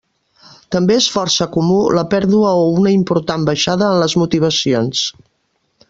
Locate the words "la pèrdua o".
1.97-2.65